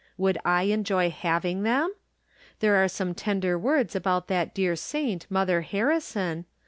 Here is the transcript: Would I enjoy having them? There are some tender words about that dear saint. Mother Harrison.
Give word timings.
Would 0.17 0.39
I 0.43 0.63
enjoy 0.63 1.11
having 1.11 1.61
them? 1.61 1.93
There 2.59 2.83
are 2.83 2.87
some 2.87 3.13
tender 3.13 3.55
words 3.55 3.95
about 3.95 4.29
that 4.29 4.51
dear 4.51 4.75
saint. 4.75 5.29
Mother 5.29 5.61
Harrison. 5.61 6.45